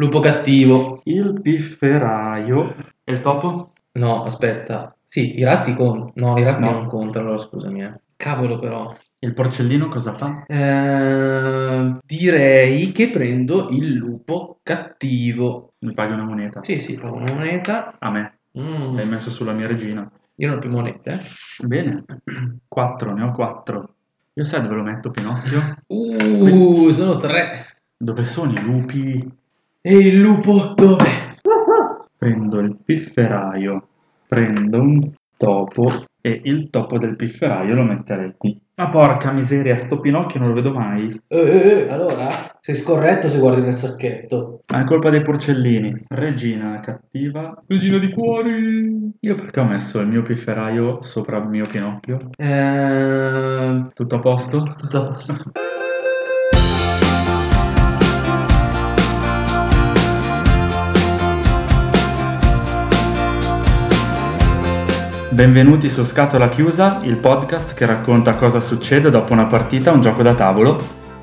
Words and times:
Lupo 0.00 0.20
cattivo. 0.20 1.02
Il 1.04 1.40
pifferaio. 1.42 2.74
E 3.04 3.12
il 3.12 3.20
topo? 3.20 3.72
No, 3.92 4.22
aspetta. 4.24 4.96
Sì, 5.06 5.38
i 5.38 5.44
ratti 5.44 5.74
contano. 5.74 6.12
No, 6.14 6.38
i 6.38 6.42
ratti 6.42 6.62
No. 6.62 6.70
non 6.70 6.86
contano, 6.86 7.26
allora 7.26 7.42
scusami. 7.42 7.82
eh. 7.82 8.00
Cavolo 8.16 8.58
però. 8.58 8.94
Il 9.18 9.34
porcellino 9.34 9.88
cosa 9.88 10.14
fa? 10.14 10.44
Eh, 10.46 11.96
direi 12.06 12.92
che 12.92 13.10
prendo 13.10 13.68
il 13.68 13.92
lupo 13.92 14.60
cattivo. 14.62 15.74
Mi 15.80 15.92
paghi 15.92 16.12
una 16.14 16.24
moneta? 16.24 16.62
Sì, 16.62 16.80
sì, 16.80 16.94
trovo 16.94 17.16
una 17.16 17.34
moneta. 17.34 17.96
A 17.98 18.10
me. 18.10 18.38
Mm, 18.58 18.94
L'hai 18.96 19.06
messo 19.06 19.28
sulla 19.30 19.52
mia 19.52 19.66
regina. 19.66 20.10
Io 20.36 20.48
non 20.48 20.56
ho 20.56 20.60
più 20.60 20.70
monete. 20.70 21.10
eh. 21.12 21.66
Bene. 21.66 22.04
Quattro, 22.66 23.12
ne 23.12 23.22
ho 23.24 23.32
quattro. 23.32 23.94
Io 24.32 24.44
sai 24.44 24.62
dove 24.62 24.76
lo 24.76 24.82
metto, 24.82 25.10
Pinocchio? 25.10 25.60
Uh, 25.88 26.88
sono 26.92 27.16
tre. 27.16 27.66
Dove 27.98 28.24
sono 28.24 28.52
i 28.52 28.62
lupi? 28.62 29.38
E 29.82 29.96
il 29.96 30.20
lupo 30.20 30.74
dove? 30.74 31.06
Prendo 32.18 32.58
il 32.58 32.76
pifferaio, 32.84 33.86
prendo 34.28 34.78
un 34.78 35.10
topo 35.38 35.90
e 36.20 36.38
il 36.44 36.68
topo 36.68 36.98
del 36.98 37.16
pifferaio 37.16 37.74
lo 37.74 37.84
metterei 37.84 38.34
qui. 38.36 38.60
Ma 38.74 38.90
porca 38.90 39.32
miseria, 39.32 39.76
sto 39.76 39.98
Pinocchio 40.00 40.38
non 40.38 40.48
lo 40.50 40.54
vedo 40.54 40.72
mai. 40.72 41.18
Eh, 41.28 41.38
eh, 41.38 41.70
eh, 41.70 41.88
allora, 41.88 42.28
sei 42.60 42.74
scorretto 42.74 43.30
se 43.30 43.38
guardi 43.38 43.62
nel 43.62 43.72
sacchetto. 43.72 44.64
Ma 44.70 44.80
è 44.80 44.84
colpa 44.84 45.08
dei 45.08 45.22
porcellini. 45.22 46.04
Regina 46.08 46.80
cattiva. 46.80 47.62
Regina 47.66 47.98
di 47.98 48.10
cuori. 48.10 49.12
Io 49.20 49.34
perché 49.34 49.60
ho 49.60 49.64
messo 49.64 50.00
il 50.00 50.08
mio 50.08 50.22
pifferaio 50.22 51.00
sopra 51.02 51.38
il 51.38 51.48
mio 51.48 51.66
Pinocchio? 51.66 52.18
Eh, 52.36 53.86
Tutto 53.94 54.14
a 54.14 54.18
posto? 54.20 54.62
tutto 54.76 54.96
a 54.98 55.04
posto. 55.06 55.34
Benvenuti 65.32 65.88
su 65.88 66.02
Scatola 66.02 66.48
Chiusa, 66.48 66.98
il 67.04 67.16
podcast 67.16 67.74
che 67.74 67.86
racconta 67.86 68.34
cosa 68.34 68.58
succede 68.58 69.10
dopo 69.10 69.32
una 69.32 69.46
partita 69.46 69.90
a 69.90 69.94
un 69.94 70.00
gioco 70.00 70.24
da 70.24 70.34
tavolo. 70.34 70.76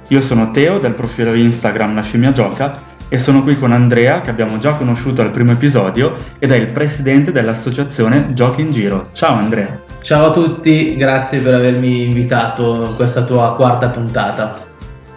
Io 0.07 0.21
sono 0.21 0.49
Teo 0.51 0.79
del 0.79 0.93
profilo 0.93 1.33
Instagram 1.33 1.93
La 1.93 2.01
Scimmia 2.03 2.31
Gioca 2.31 2.79
e 3.09 3.17
sono 3.17 3.43
qui 3.43 3.59
con 3.59 3.73
Andrea 3.73 4.21
che 4.21 4.29
abbiamo 4.29 4.59
già 4.59 4.71
conosciuto 4.71 5.21
al 5.21 5.31
primo 5.31 5.51
episodio 5.51 6.15
ed 6.39 6.53
è 6.53 6.55
il 6.55 6.67
presidente 6.67 7.33
dell'associazione 7.33 8.33
Giochi 8.33 8.61
in 8.61 8.71
Giro. 8.71 9.09
Ciao 9.11 9.35
Andrea. 9.35 9.77
Ciao 9.99 10.27
a 10.27 10.31
tutti, 10.31 10.95
grazie 10.95 11.39
per 11.39 11.55
avermi 11.55 12.05
invitato 12.05 12.85
in 12.85 12.95
questa 12.95 13.23
tua 13.23 13.55
quarta 13.55 13.89
puntata. 13.89 14.65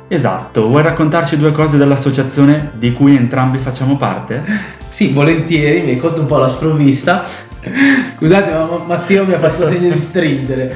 Esatto, 0.08 0.66
vuoi 0.66 0.82
raccontarci 0.82 1.36
due 1.36 1.52
cose 1.52 1.77
dell'associazione 1.77 2.72
di 2.75 2.92
cui 2.92 3.14
entrambi 3.14 3.58
facciamo 3.58 3.97
parte? 3.97 4.42
Sì, 4.88 5.12
volentieri, 5.12 5.82
mi 5.82 5.91
hai 5.91 5.97
colto 5.98 6.20
un 6.22 6.27
po' 6.27 6.38
la 6.38 6.48
sprovvista. 6.48 7.25
Scusate, 8.16 8.53
ma 8.53 8.83
Matteo 8.86 9.27
mi 9.27 9.34
ha 9.34 9.39
fatto 9.39 9.66
segno 9.66 9.92
di 9.92 9.98
stringere. 9.98 10.75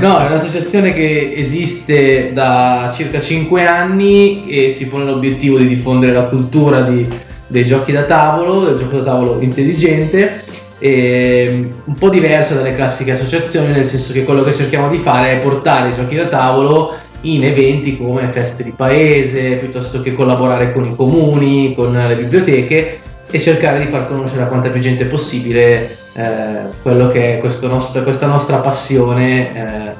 No, 0.00 0.18
è 0.18 0.26
un'associazione 0.26 0.92
che 0.94 1.34
esiste 1.36 2.32
da 2.32 2.90
circa 2.92 3.20
5 3.20 3.66
anni 3.66 4.46
e 4.48 4.70
si 4.70 4.88
pone 4.88 5.04
l'obiettivo 5.04 5.58
di 5.58 5.68
diffondere 5.68 6.12
la 6.12 6.24
cultura 6.24 6.82
di- 6.82 7.06
dei 7.46 7.66
giochi 7.66 7.92
da 7.92 8.04
tavolo, 8.04 8.64
del 8.64 8.76
gioco 8.76 8.96
da 8.98 9.04
tavolo 9.04 9.40
intelligente, 9.40 10.44
e 10.78 11.70
un 11.84 11.94
po' 11.94 12.08
diversa 12.08 12.54
dalle 12.54 12.74
classiche 12.74 13.12
associazioni, 13.12 13.72
nel 13.72 13.84
senso 13.84 14.12
che 14.12 14.24
quello 14.24 14.42
che 14.42 14.54
cerchiamo 14.54 14.88
di 14.88 14.98
fare 14.98 15.32
è 15.32 15.38
portare 15.38 15.90
i 15.90 15.94
giochi 15.94 16.16
da 16.16 16.26
tavolo 16.26 16.94
in 17.22 17.44
eventi 17.44 17.96
come 17.96 18.28
feste 18.32 18.64
di 18.64 18.72
paese, 18.74 19.56
piuttosto 19.56 20.02
che 20.02 20.14
collaborare 20.14 20.72
con 20.72 20.84
i 20.84 20.96
comuni, 20.96 21.74
con 21.74 21.92
le 21.92 22.16
biblioteche 22.16 23.01
e 23.32 23.40
cercare 23.40 23.80
di 23.80 23.86
far 23.86 24.06
conoscere 24.06 24.42
a 24.42 24.46
quanta 24.46 24.68
più 24.68 24.80
gente 24.80 25.06
possibile 25.06 25.96
eh, 26.12 26.66
quello 26.82 27.08
che 27.08 27.40
è 27.40 27.66
nostro- 27.66 28.02
questa 28.02 28.26
nostra 28.26 28.58
passione 28.58 29.54
eh, 29.54 29.94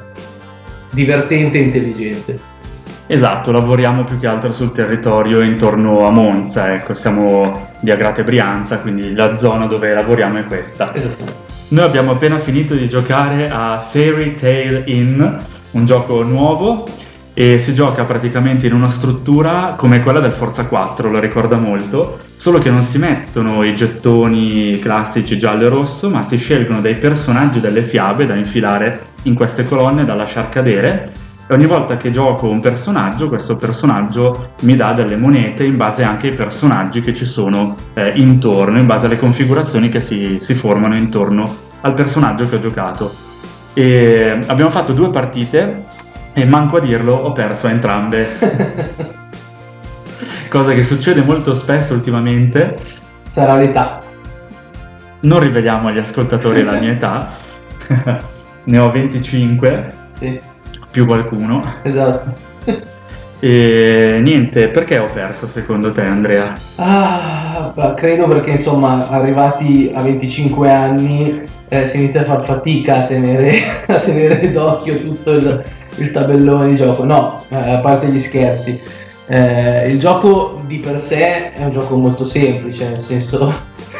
divertente 0.90 1.58
e 1.58 1.62
intelligente. 1.62 2.38
Esatto, 3.06 3.50
lavoriamo 3.50 4.04
più 4.04 4.18
che 4.18 4.26
altro 4.26 4.52
sul 4.52 4.72
territorio 4.72 5.40
intorno 5.40 6.06
a 6.06 6.10
Monza, 6.10 6.74
ecco, 6.74 6.94
siamo 6.94 7.70
di 7.80 7.90
Agrate 7.90 8.22
Brianza, 8.22 8.78
quindi 8.78 9.14
la 9.14 9.38
zona 9.38 9.66
dove 9.66 9.92
lavoriamo 9.94 10.38
è 10.38 10.44
questa. 10.44 10.94
Esattamente. 10.94 11.50
Noi 11.68 11.84
abbiamo 11.84 12.12
appena 12.12 12.38
finito 12.38 12.74
di 12.74 12.86
giocare 12.86 13.48
a 13.48 13.86
Fairy 13.90 14.34
Tale 14.34 14.82
Inn, 14.86 15.22
un 15.70 15.86
gioco 15.86 16.22
nuovo 16.22 16.86
e 17.34 17.58
si 17.58 17.72
gioca 17.72 18.04
praticamente 18.04 18.66
in 18.66 18.74
una 18.74 18.90
struttura 18.90 19.74
come 19.76 20.02
quella 20.02 20.20
del 20.20 20.32
Forza 20.32 20.66
4, 20.66 21.10
lo 21.10 21.18
ricorda 21.18 21.56
molto, 21.56 22.20
solo 22.36 22.58
che 22.58 22.70
non 22.70 22.82
si 22.82 22.98
mettono 22.98 23.62
i 23.64 23.74
gettoni 23.74 24.78
classici 24.78 25.38
giallo 25.38 25.64
e 25.64 25.68
rosso, 25.68 26.10
ma 26.10 26.22
si 26.22 26.36
scelgono 26.36 26.80
dei 26.80 26.96
personaggi 26.96 27.60
delle 27.60 27.82
fiabe 27.82 28.26
da 28.26 28.34
infilare 28.34 29.10
in 29.22 29.34
queste 29.34 29.62
colonne 29.62 30.04
da 30.04 30.14
lasciar 30.14 30.48
cadere. 30.48 31.12
E 31.46 31.54
ogni 31.54 31.66
volta 31.66 31.96
che 31.96 32.10
gioco 32.10 32.48
un 32.48 32.60
personaggio, 32.60 33.28
questo 33.28 33.56
personaggio 33.56 34.52
mi 34.60 34.76
dà 34.76 34.92
delle 34.92 35.16
monete 35.16 35.64
in 35.64 35.76
base 35.76 36.02
anche 36.02 36.28
ai 36.28 36.34
personaggi 36.34 37.00
che 37.00 37.14
ci 37.14 37.24
sono 37.24 37.76
eh, 37.94 38.12
intorno, 38.16 38.78
in 38.78 38.86
base 38.86 39.06
alle 39.06 39.18
configurazioni 39.18 39.88
che 39.88 40.00
si, 40.00 40.38
si 40.40 40.54
formano 40.54 40.96
intorno 40.96 41.70
al 41.80 41.94
personaggio 41.94 42.44
che 42.44 42.56
ho 42.56 42.60
giocato. 42.60 43.30
E 43.74 44.38
abbiamo 44.46 44.70
fatto 44.70 44.92
due 44.92 45.08
partite 45.08 45.86
e 46.34 46.44
manco 46.44 46.76
a 46.76 46.80
dirlo 46.80 47.14
ho 47.14 47.32
perso 47.32 47.66
a 47.66 47.70
entrambe, 47.70 48.28
cosa 50.48 50.72
che 50.74 50.84
succede 50.84 51.22
molto 51.22 51.54
spesso 51.54 51.94
ultimamente. 51.94 52.76
Sarà 53.28 53.56
l'età. 53.56 54.00
Non 55.20 55.40
riveliamo 55.40 55.88
agli 55.88 55.98
ascoltatori 55.98 56.62
la 56.62 56.78
mia 56.78 56.92
età, 56.92 57.32
ne 58.64 58.78
ho 58.78 58.90
25 58.90 59.92
Sì, 60.18 60.40
più 60.90 61.06
qualcuno. 61.06 61.62
esatto. 61.82 62.34
E 63.44 64.20
niente, 64.22 64.68
perché 64.68 64.98
ho 64.98 65.08
perso 65.12 65.48
secondo 65.48 65.90
te 65.90 66.02
Andrea? 66.02 66.56
Ah, 66.76 67.92
credo 67.96 68.28
perché 68.28 68.52
insomma 68.52 69.08
arrivati 69.08 69.90
a 69.92 70.00
25 70.00 70.70
anni 70.70 71.42
eh, 71.66 71.84
si 71.84 71.96
inizia 71.96 72.20
a 72.20 72.24
far 72.24 72.44
fatica 72.44 72.98
a 72.98 73.06
tenere, 73.06 73.82
a 73.88 73.98
tenere 73.98 74.52
d'occhio 74.52 74.96
tutto 75.00 75.32
il, 75.32 75.64
il 75.96 76.10
tabellone 76.12 76.68
di 76.68 76.76
gioco. 76.76 77.02
No, 77.02 77.42
eh, 77.48 77.56
a 77.56 77.78
parte 77.78 78.06
gli 78.06 78.18
scherzi. 78.20 78.80
Eh, 79.26 79.90
il 79.90 79.98
gioco 79.98 80.60
di 80.68 80.78
per 80.78 81.00
sé 81.00 81.52
è 81.52 81.64
un 81.64 81.72
gioco 81.72 81.96
molto 81.96 82.24
semplice, 82.24 82.90
nel 82.90 83.00
senso 83.00 83.52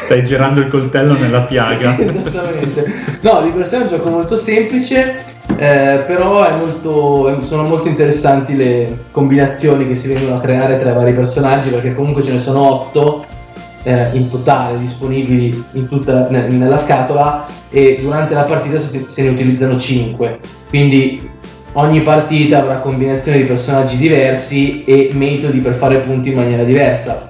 Stai 0.05 0.23
girando 0.23 0.59
il 0.59 0.67
coltello 0.67 1.13
nella 1.13 1.43
piaga. 1.43 1.97
Esattamente. 1.99 2.85
No, 3.21 3.41
di 3.41 3.49
per 3.49 3.67
sé 3.67 3.77
è 3.77 3.81
un 3.81 3.87
gioco 3.87 4.09
molto 4.09 4.35
semplice, 4.37 5.15
eh, 5.57 6.03
però 6.05 6.45
molto- 6.57 7.29
è- 7.29 7.41
sono 7.43 7.63
molto 7.63 7.87
interessanti 7.87 8.55
le 8.55 9.05
combinazioni 9.11 9.87
che 9.87 9.95
si 9.95 10.07
vengono 10.07 10.35
a 10.35 10.39
creare 10.39 10.79
tra 10.79 10.91
i 10.91 10.93
vari 10.93 11.13
personaggi, 11.13 11.69
perché 11.69 11.93
comunque 11.93 12.23
ce 12.23 12.31
ne 12.33 12.39
sono 12.39 12.59
otto 12.61 13.25
eh, 13.85 14.09
in 14.13 14.29
totale 14.29 14.77
disponibili 14.79 15.63
in 15.73 15.87
tutta, 15.89 16.27
ne- 16.29 16.47
nella 16.47 16.77
scatola 16.77 17.45
e 17.69 17.99
durante 18.01 18.33
la 18.33 18.43
partita 18.43 18.79
se, 18.79 19.05
se 19.07 19.23
ne 19.23 19.29
utilizzano 19.29 19.77
5. 19.77 20.39
Quindi 20.69 21.29
ogni 21.73 21.99
partita 22.01 22.59
avrà 22.59 22.75
combinazioni 22.75 23.39
di 23.39 23.43
personaggi 23.45 23.97
diversi 23.97 24.83
e 24.85 25.09
metodi 25.13 25.59
per 25.59 25.73
fare 25.75 25.97
punti 25.97 26.29
in 26.29 26.35
maniera 26.35 26.63
diversa. 26.63 27.27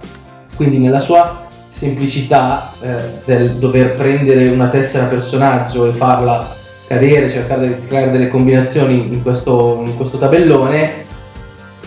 Quindi 0.55 0.77
nella 0.77 0.99
sua 0.99 1.42
semplicità 1.83 2.71
eh, 2.81 2.95
del 3.25 3.55
dover 3.55 3.91
prendere 3.91 4.47
una 4.47 4.69
tessera 4.69 5.05
personaggio 5.05 5.85
e 5.85 5.93
farla 5.93 6.47
cadere, 6.87 7.29
cercare 7.29 7.67
di 7.67 7.85
creare 7.85 8.11
delle 8.11 8.29
combinazioni 8.29 9.13
in 9.13 9.21
questo, 9.21 9.81
in 9.85 9.95
questo 9.97 10.17
tabellone, 10.17 11.01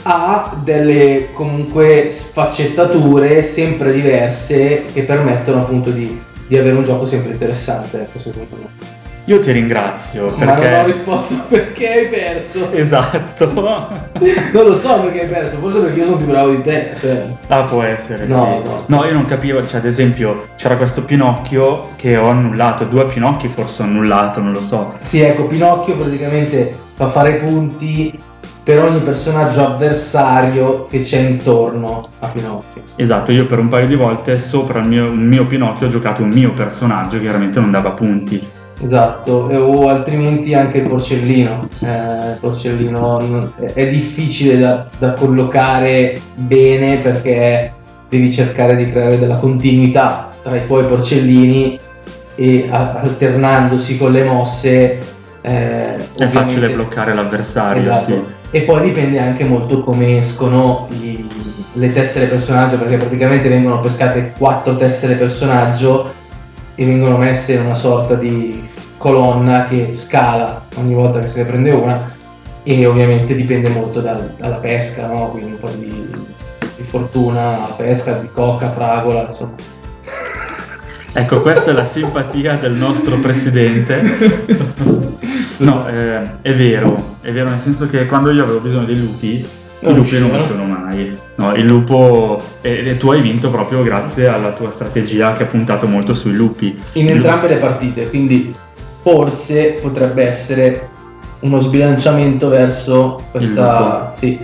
ha 0.03 0.55
delle 0.63 1.33
comunque 1.33 2.11
sfaccettature 2.11 3.43
sempre 3.43 3.93
diverse 3.93 4.85
che 4.93 5.03
permettono 5.03 5.63
appunto 5.63 5.91
di, 5.91 6.21
di 6.47 6.59
avere 6.59 6.77
un 6.77 6.85
gioco 6.85 7.07
sempre 7.07 7.33
interessante, 7.33 8.03
ecco, 8.03 8.19
secondo 8.19 8.57
me. 8.57 8.96
Io 9.29 9.41
ti 9.41 9.51
ringrazio 9.51 10.33
Ma 10.37 10.45
non 10.45 10.57
ho 10.57 10.61
perché... 10.61 10.85
risposto 10.87 11.35
perché 11.49 11.93
hai 11.93 12.09
perso. 12.09 12.71
Esatto. 12.73 13.45
Non 14.53 14.65
lo 14.65 14.75
so 14.75 15.01
perché 15.01 15.23
hai 15.23 15.29
perso, 15.29 15.57
forse 15.59 15.81
perché 15.81 15.99
io 15.99 16.05
sono 16.07 16.17
più 16.17 16.27
bravo 16.27 16.51
di 16.51 16.63
te. 16.63 16.93
Cioè. 17.01 17.27
Ah, 17.49 17.63
può 17.65 17.83
essere, 17.83 18.27
No, 18.27 18.63
sì. 18.85 18.85
no. 18.93 19.05
io 19.05 19.13
non 19.13 19.27
capivo, 19.27 19.65
cioè 19.67 19.81
ad 19.81 19.87
esempio 19.87 20.47
c'era 20.57 20.77
questo 20.77 21.03
Pinocchio 21.03 21.91
che 21.97 22.17
ho 22.17 22.29
annullato, 22.29 22.85
due 22.85 23.05
Pinocchi 23.07 23.49
forse 23.49 23.83
ho 23.83 23.85
annullato, 23.85 24.41
non 24.41 24.53
lo 24.53 24.61
so. 24.63 24.95
Sì, 25.03 25.21
ecco, 25.21 25.45
Pinocchio 25.47 25.97
praticamente 25.97 26.75
fa 26.95 27.09
fare 27.09 27.35
punti 27.35 28.19
per 28.63 28.83
ogni 28.83 29.01
personaggio 29.01 29.65
avversario 29.67 30.87
che 30.87 31.01
c'è 31.03 31.19
intorno 31.19 32.03
a 32.21 32.29
Pinocchio. 32.29 32.83
Esatto, 32.97 33.33
io 33.33 33.47
per 33.47 33.59
un 33.59 33.69
paio 33.69 33.87
di 33.87 33.95
volte 33.97 34.39
sopra 34.41 34.81
il 34.81 34.87
mio, 34.87 35.05
il 35.07 35.13
mio 35.19 35.45
Pinocchio 35.47 35.89
ho 35.89 35.91
giocato 35.91 36.23
un 36.23 36.31
mio 36.31 36.53
personaggio 36.53 37.17
che 37.17 37.23
chiaramente 37.23 37.61
non 37.61 37.71
dava 37.71 37.91
punti. 37.91 38.55
Esatto, 38.79 39.49
o 39.51 39.89
altrimenti 39.89 40.53
anche 40.55 40.79
il 40.79 40.89
porcellino. 40.89 41.69
Eh, 41.81 41.87
il 41.87 42.37
porcellino 42.41 43.53
è- 43.73 43.89
difficile 43.89 44.59
da, 44.59 44.87
da 44.99 45.13
collocare 45.15 46.21
bene 46.35 46.99
perché 46.99 47.73
devi 48.09 48.31
cercare 48.33 48.77
di 48.77 48.91
creare 48.91 49.19
della 49.19 49.37
continuità 49.37 50.31
tra 50.43 50.57
i 50.57 50.67
tuoi 50.67 50.85
porcellini 50.85 51.79
e 52.35 52.69
alternandosi 52.71 53.97
con 53.97 54.13
le 54.13 54.23
mosse 54.25 54.99
eh, 55.41 55.97
È 56.17 56.27
facile 56.27 56.69
bloccare 56.71 57.15
l'avversario, 57.15 57.81
Esatto. 57.81 58.13
sì. 58.13 58.35
E 58.51 58.63
poi 58.63 58.83
dipende 58.83 59.19
anche 59.19 59.45
molto 59.45 59.81
come 59.83 60.19
escono 60.19 60.89
i- 61.01 61.27
le 61.73 61.93
tessere 61.93 62.27
personaggio, 62.27 62.79
perché 62.79 62.97
praticamente 62.97 63.49
vengono 63.49 63.81
pescate 63.81 64.33
quattro 64.37 64.77
tessere 64.77 65.15
personaggio 65.15 66.13
e 66.77 66.87
vengono 66.87 67.17
messe 67.17 67.55
in 67.55 67.63
una 67.63 67.75
sorta 67.75 68.15
di 68.15 68.69
colonna 68.97 69.67
che 69.67 69.95
scala 69.95 70.67
ogni 70.77 70.95
volta 70.95 71.19
che 71.19 71.27
se 71.27 71.43
ne 71.43 71.49
prende 71.49 71.71
una 71.71 72.15
e 72.63 72.87
ovviamente 72.87 73.35
dipende 73.35 73.71
molto 73.71 74.01
dal- 74.01 74.35
dalla 74.37 74.57
pesca, 74.57 75.07
no? 75.07 75.31
quindi 75.31 75.53
un 75.53 75.59
po' 75.59 75.71
di, 75.71 76.09
di 76.77 76.83
fortuna, 76.83 77.69
pesca, 77.77 78.13
di 78.19 78.29
coca, 78.33 78.71
fragola, 78.71 79.27
insomma. 79.27 79.55
Ecco, 81.13 81.41
questa 81.41 81.71
è 81.71 81.73
la 81.73 81.87
simpatia 81.87 82.57
del 82.57 82.73
nostro 82.73 83.19
presidente. 83.19 85.15
No, 85.59 85.89
eh, 85.89 86.43
è 86.43 86.53
vero, 86.53 87.17
è 87.23 87.33
vero 87.33 87.49
nel 87.49 87.61
senso 87.61 87.89
che 87.89 88.05
quando 88.05 88.31
io 88.31 88.43
avevo 88.43 88.61
bisogno 88.61 88.85
dei 88.85 88.99
lupi, 88.99 89.49
i 89.81 89.85
Non 89.87 89.97
lupi 89.97 90.19
non 90.19 90.31
uscivano. 90.31 90.39
uscivano 90.39 90.65
mai. 90.65 91.19
No, 91.37 91.55
il 91.55 91.67
lupo... 91.67 92.43
E, 92.63 92.97
tu 92.99 93.11
hai 93.11 93.21
vinto 93.21 93.51
proprio 93.51 93.83
grazie 93.83 94.27
alla 94.27 94.53
tua 94.53 94.71
strategia 94.71 95.33
che 95.33 95.43
ha 95.45 95.47
puntato 95.47 95.87
molto 95.87 96.15
sui 96.15 96.33
lupi. 96.33 96.79
in 96.93 97.09
entrambe 97.09 97.49
le 97.49 97.57
partite, 97.57 98.09
quindi 98.09 98.55
forse 99.03 99.79
potrebbe 99.81 100.27
essere 100.27 100.89
uno 101.41 101.59
sbilanciamento 101.59 102.49
verso 102.49 103.23
questa... 103.31 104.13
Sì, 104.17 104.39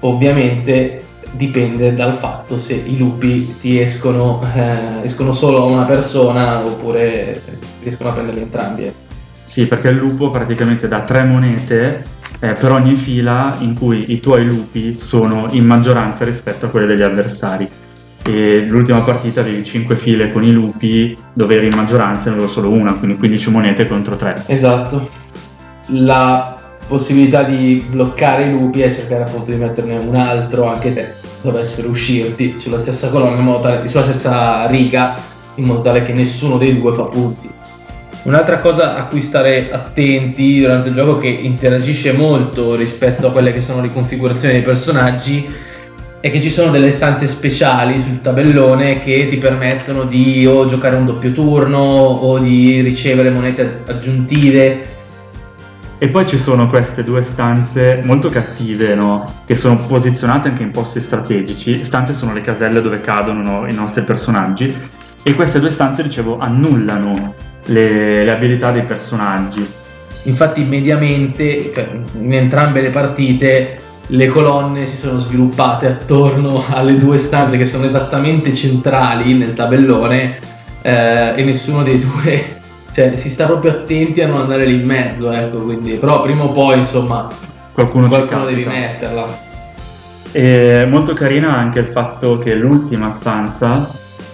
ovviamente 0.00 1.02
dipende 1.32 1.94
dal 1.94 2.14
fatto 2.14 2.56
se 2.56 2.74
i 2.74 2.96
lupi 2.96 3.56
ti 3.60 3.80
escono, 3.80 4.42
eh, 4.54 5.02
escono 5.04 5.32
solo 5.32 5.64
a 5.66 5.70
una 5.70 5.84
persona 5.84 6.64
oppure 6.64 7.42
riescono 7.82 8.10
a 8.10 8.12
prenderli 8.12 8.40
entrambi. 8.40 8.84
eh. 8.84 8.92
Sì, 9.44 9.66
perché 9.66 9.88
il 9.88 9.96
lupo 9.96 10.30
praticamente 10.30 10.88
dà 10.88 11.00
tre 11.00 11.22
monete 11.24 12.04
eh, 12.40 12.52
per 12.52 12.70
ogni 12.70 12.94
fila 12.94 13.56
in 13.60 13.74
cui 13.74 14.12
i 14.12 14.20
tuoi 14.20 14.44
lupi 14.44 14.96
sono 14.98 15.48
in 15.50 15.64
maggioranza 15.64 16.24
rispetto 16.24 16.66
a 16.66 16.68
quelle 16.68 16.86
degli 16.86 17.02
avversari. 17.02 17.68
E 18.22 18.66
l'ultima 18.66 19.00
partita 19.00 19.40
avevi 19.40 19.64
5 19.64 19.94
file 19.94 20.32
con 20.32 20.42
i 20.42 20.52
lupi 20.52 21.16
dove 21.32 21.56
eri 21.56 21.66
in 21.66 21.76
maggioranza 21.76 22.28
e 22.28 22.32
avevo 22.32 22.48
solo 22.48 22.70
una, 22.70 22.94
quindi 22.94 23.16
15 23.16 23.50
monete 23.50 23.86
contro 23.86 24.16
3. 24.16 24.44
Esatto. 24.46 25.08
La 25.90 26.58
possibilità 26.88 27.42
di 27.42 27.84
bloccare 27.88 28.44
i 28.44 28.50
lupi 28.50 28.80
è 28.80 28.92
cercare 28.92 29.22
appunto 29.22 29.50
di 29.50 29.56
metterne 29.56 29.96
un 29.96 30.16
altro 30.16 30.66
anche 30.66 30.92
te 30.92 31.14
dovesse 31.40 31.82
riuscirti 31.82 32.58
sulla 32.58 32.78
stessa 32.78 33.10
colonna 33.10 33.36
in 33.36 33.44
modo 33.44 33.60
tale, 33.60 33.86
sulla 33.86 34.02
stessa 34.02 34.66
riga 34.66 35.16
in 35.56 35.64
modo 35.64 35.82
tale 35.82 36.02
che 36.02 36.12
nessuno 36.12 36.58
dei 36.58 36.78
due 36.78 36.92
fa 36.92 37.04
punti. 37.04 37.48
Un'altra 38.26 38.58
cosa 38.58 38.96
a 38.96 39.04
cui 39.06 39.22
stare 39.22 39.70
attenti 39.70 40.58
durante 40.58 40.88
il 40.88 40.96
gioco 40.96 41.20
che 41.20 41.28
interagisce 41.28 42.10
molto 42.10 42.74
rispetto 42.74 43.28
a 43.28 43.30
quelle 43.30 43.52
che 43.52 43.60
sono 43.60 43.80
le 43.80 43.92
configurazioni 43.92 44.54
dei 44.54 44.62
personaggi 44.62 45.48
è 46.18 46.28
che 46.32 46.40
ci 46.40 46.50
sono 46.50 46.72
delle 46.72 46.90
stanze 46.90 47.28
speciali 47.28 48.00
sul 48.00 48.20
tabellone 48.20 48.98
che 48.98 49.28
ti 49.28 49.36
permettono 49.36 50.06
di 50.06 50.44
o 50.44 50.66
giocare 50.66 50.96
un 50.96 51.06
doppio 51.06 51.30
turno 51.30 51.78
o 51.78 52.40
di 52.40 52.80
ricevere 52.80 53.30
monete 53.30 53.82
aggiuntive 53.86 54.84
E 55.98 56.08
poi 56.08 56.26
ci 56.26 56.36
sono 56.36 56.68
queste 56.68 57.04
due 57.04 57.22
stanze 57.22 58.00
molto 58.02 58.28
cattive, 58.28 58.96
no? 58.96 59.42
Che 59.46 59.54
sono 59.54 59.76
posizionate 59.86 60.48
anche 60.48 60.64
in 60.64 60.72
posti 60.72 61.00
strategici. 61.00 61.84
Stanze 61.84 62.12
sono 62.12 62.32
le 62.32 62.40
caselle 62.40 62.82
dove 62.82 63.00
cadono 63.00 63.40
no, 63.40 63.68
i 63.68 63.72
nostri 63.72 64.02
personaggi. 64.02 64.74
E 65.22 65.34
queste 65.34 65.60
due 65.60 65.70
stanze, 65.70 66.02
dicevo, 66.02 66.38
annullano 66.38 67.54
le, 67.66 68.24
le 68.24 68.30
abilità 68.30 68.72
dei 68.72 68.82
personaggi. 68.82 69.66
Infatti, 70.24 70.62
mediamente, 70.64 71.72
cioè, 71.72 71.88
in 72.18 72.32
entrambe 72.32 72.80
le 72.80 72.90
partite, 72.90 73.78
le 74.08 74.26
colonne 74.26 74.86
si 74.86 74.96
sono 74.96 75.18
sviluppate 75.18 75.86
attorno 75.86 76.64
alle 76.68 76.94
due 76.94 77.16
stanze 77.16 77.56
che 77.56 77.66
sono 77.66 77.84
esattamente 77.84 78.54
centrali 78.54 79.34
nel 79.34 79.54
tabellone 79.54 80.38
eh, 80.82 81.34
e 81.36 81.44
nessuno 81.44 81.82
dei 81.82 82.00
due. 82.00 82.54
Cioè, 82.96 83.14
si 83.14 83.28
sta 83.28 83.44
proprio 83.44 83.72
attenti 83.72 84.22
a 84.22 84.26
non 84.26 84.38
andare 84.38 84.64
lì 84.64 84.80
in 84.80 84.86
mezzo, 84.86 85.30
ecco, 85.30 85.58
quindi. 85.58 85.96
Però 85.96 86.22
prima 86.22 86.44
o 86.44 86.52
poi, 86.52 86.78
insomma, 86.78 87.28
Qualcuno, 87.76 88.08
qualcuno 88.08 88.46
devi 88.46 88.64
metterla. 88.64 89.26
E 90.32 90.86
molto 90.88 91.12
carina 91.12 91.54
anche 91.54 91.80
il 91.80 91.88
fatto 91.88 92.38
che 92.38 92.54
l'ultima 92.54 93.10
stanza, 93.10 93.86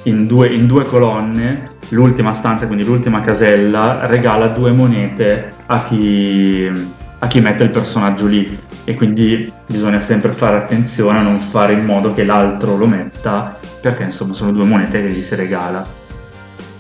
in 0.05 0.27
due, 0.27 0.49
in 0.49 0.67
due 0.67 0.85
colonne, 0.85 1.71
l'ultima 1.91 2.33
stanza, 2.33 2.67
quindi 2.67 2.85
l'ultima 2.85 3.21
casella, 3.21 4.07
regala 4.07 4.49
due 4.49 4.73
monete 4.73 5.53
a 5.67 5.83
chi, 5.83 6.71
a 7.19 7.27
chi 7.27 7.41
mette 7.41 7.63
il 7.63 7.71
personaggio 7.71 8.27
lì. 8.27 8.59
E 8.85 8.95
quindi 8.95 9.51
bisogna 9.67 10.01
sempre 10.01 10.31
fare 10.31 10.57
attenzione 10.57 11.19
a 11.19 11.23
non 11.23 11.39
fare 11.39 11.75
in 11.75 11.85
modo 11.85 12.13
che 12.13 12.25
l'altro 12.25 12.77
lo 12.77 12.87
metta, 12.87 13.59
perché 13.81 14.05
insomma 14.05 14.35
sono 14.35 14.53
due 14.53 14.65
monete 14.65 15.03
che 15.03 15.11
gli 15.11 15.23
si 15.23 15.35
regala. 15.35 15.87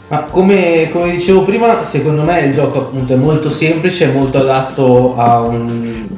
Ma 0.08 0.22
come, 0.22 0.90
come 0.92 1.12
dicevo 1.12 1.42
prima, 1.42 1.82
secondo 1.84 2.22
me 2.22 2.40
il 2.40 2.52
gioco 2.52 2.80
appunto 2.80 3.14
è 3.14 3.16
molto 3.16 3.48
semplice, 3.48 4.10
è 4.10 4.12
molto 4.12 4.38
adatto 4.38 5.16
a 5.16 5.40
un 5.40 6.08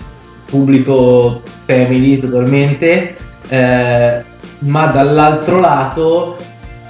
pubblico 0.47 1.43
family 1.65 2.19
totalmente, 2.19 3.17
eh, 3.49 4.25
ma 4.59 4.87
dall'altro 4.87 5.61
lato 5.61 6.37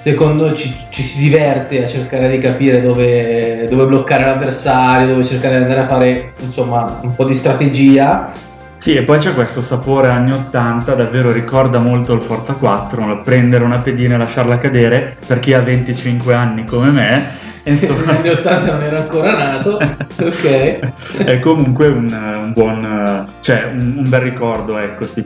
secondo 0.05 0.53
ci, 0.53 0.77
ci 0.91 1.03
si 1.03 1.23
diverte 1.23 1.83
a 1.83 1.87
cercare 1.87 2.29
di 2.29 2.37
capire 2.37 2.83
dove, 2.83 3.67
dove 3.71 3.87
bloccare 3.87 4.27
l'avversario, 4.27 5.09
dove 5.09 5.25
cercare 5.25 5.56
di 5.56 5.62
andare 5.62 5.81
a 5.81 5.87
fare 5.87 6.33
insomma 6.41 6.99
un 7.01 7.15
po' 7.15 7.25
di 7.25 7.33
strategia. 7.33 8.31
Sì, 8.77 8.95
e 8.97 9.03
poi 9.03 9.17
c'è 9.17 9.33
questo 9.33 9.62
sapore 9.62 10.09
anni 10.09 10.33
80, 10.33 10.93
davvero 10.93 11.33
ricorda 11.33 11.79
molto 11.79 12.12
il 12.12 12.21
Forza 12.21 12.53
4, 12.53 13.03
no? 13.03 13.21
prendere 13.23 13.65
una 13.65 13.79
pedina 13.79 14.17
e 14.17 14.19
lasciarla 14.19 14.59
cadere, 14.59 15.17
per 15.27 15.39
chi 15.39 15.55
ha 15.55 15.62
25 15.62 16.35
anni 16.35 16.67
come 16.67 16.91
me, 16.91 17.27
insomma... 17.65 18.12
Negli 18.12 18.29
anni 18.29 18.29
80 18.29 18.73
non 18.73 18.83
ero 18.83 18.97
ancora 18.99 19.37
nato, 19.39 19.81
ok. 20.21 20.79
è 21.25 21.41
comunque 21.41 21.87
un, 21.87 22.12
un 22.12 22.53
buon, 22.53 23.27
cioè 23.41 23.71
un, 23.73 23.95
un 24.05 24.09
bel 24.11 24.21
ricordo, 24.21 24.77
ecco, 24.77 25.05
sì. 25.05 25.25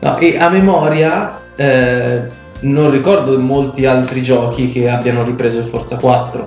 No, 0.00 0.18
e 0.18 0.36
a 0.36 0.50
memoria 0.50 1.40
eh, 1.56 2.40
non 2.62 2.90
ricordo 2.90 3.38
molti 3.38 3.86
altri 3.86 4.22
giochi 4.22 4.70
che 4.70 4.88
abbiano 4.88 5.22
ripreso 5.22 5.58
il 5.60 5.66
Forza 5.66 5.96
4. 5.96 6.46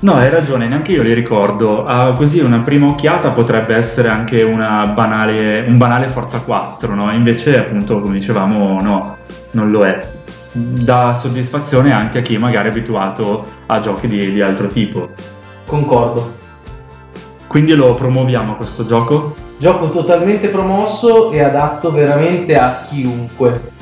No, 0.00 0.14
hai 0.14 0.30
ragione, 0.30 0.68
neanche 0.68 0.92
io 0.92 1.02
li 1.02 1.12
ricordo. 1.12 1.84
Ah, 1.84 2.12
così 2.12 2.38
una 2.38 2.58
prima 2.58 2.86
occhiata 2.86 3.32
potrebbe 3.32 3.74
essere 3.74 4.08
anche 4.08 4.42
una 4.42 4.86
banale, 4.86 5.64
un 5.66 5.76
banale 5.76 6.06
Forza 6.06 6.38
4, 6.38 6.94
no? 6.94 7.10
Invece, 7.12 7.58
appunto, 7.58 8.00
come 8.00 8.14
dicevamo, 8.14 8.80
no, 8.80 9.16
non 9.52 9.70
lo 9.70 9.84
è. 9.84 10.16
Dà 10.52 11.18
soddisfazione 11.20 11.92
anche 11.92 12.18
a 12.18 12.22
chi 12.22 12.38
magari 12.38 12.68
è 12.68 12.70
abituato 12.70 13.44
a 13.66 13.80
giochi 13.80 14.06
di, 14.06 14.32
di 14.32 14.40
altro 14.40 14.68
tipo. 14.68 15.10
Concordo. 15.66 16.36
Quindi 17.48 17.74
lo 17.74 17.94
promuoviamo 17.94 18.54
questo 18.54 18.86
gioco? 18.86 19.34
Gioco 19.58 19.90
totalmente 19.90 20.48
promosso 20.48 21.32
e 21.32 21.42
adatto 21.42 21.90
veramente 21.90 22.56
a 22.56 22.84
chiunque. 22.88 23.76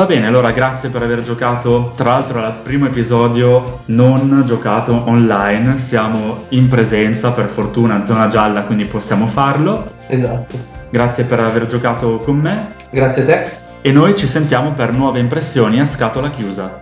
Va 0.00 0.06
bene, 0.06 0.28
allora 0.28 0.50
grazie 0.50 0.88
per 0.88 1.02
aver 1.02 1.22
giocato. 1.22 1.92
Tra 1.94 2.12
l'altro 2.12 2.42
al 2.42 2.54
primo 2.62 2.86
episodio 2.86 3.80
non 3.88 4.44
giocato 4.46 5.02
online, 5.06 5.76
siamo 5.76 6.44
in 6.48 6.68
presenza 6.68 7.32
per 7.32 7.48
fortuna, 7.48 8.06
zona 8.06 8.28
gialla, 8.28 8.62
quindi 8.62 8.86
possiamo 8.86 9.26
farlo. 9.26 9.92
Esatto. 10.06 10.56
Grazie 10.88 11.24
per 11.24 11.40
aver 11.40 11.66
giocato 11.66 12.16
con 12.16 12.38
me 12.38 12.72
Grazie 12.88 13.22
a 13.22 13.26
te. 13.26 13.50
e 13.82 13.92
noi 13.92 14.16
ci 14.16 14.26
sentiamo 14.26 14.72
per 14.72 14.94
nuove 14.94 15.18
impressioni 15.18 15.80
a 15.80 15.84
scatola 15.84 16.30
chiusa. 16.30 16.80